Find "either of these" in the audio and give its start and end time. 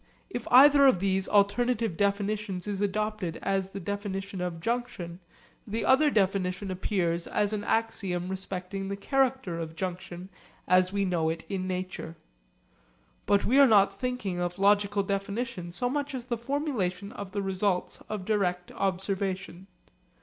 0.49-1.27